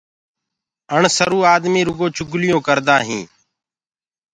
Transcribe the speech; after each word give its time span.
اَڻسروُ 0.93 1.39
آدمي 1.55 1.81
رُگو 1.87 2.07
چُگليونٚ 2.15 2.65
ڪردآ 2.67 2.95
هينٚ۔ 3.07 3.29